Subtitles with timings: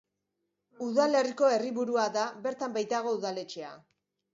[0.85, 3.77] Udalerriko herriburua da, bertan baitago udaletxea.